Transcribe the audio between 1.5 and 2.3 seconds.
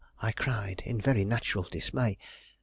dismay.